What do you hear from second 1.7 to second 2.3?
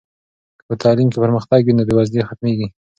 نو بې وزلي